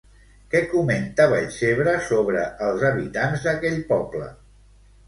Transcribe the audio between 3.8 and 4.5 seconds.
poble?